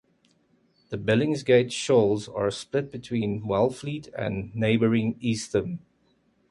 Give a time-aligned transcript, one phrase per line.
[0.89, 5.81] The Billingsgate shoals are split between Wellfleet and neighboring Eastham.